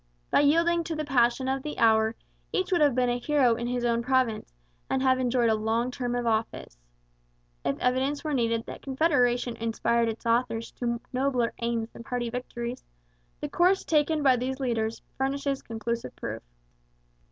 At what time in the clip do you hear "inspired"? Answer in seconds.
9.57-10.09